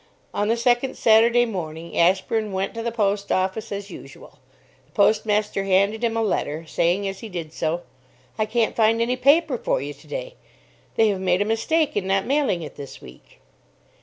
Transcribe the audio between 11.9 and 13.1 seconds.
in not mailing it this